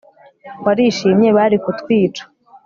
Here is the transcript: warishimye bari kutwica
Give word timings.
warishimye 0.65 1.29
bari 1.37 1.57
kutwica 1.63 2.23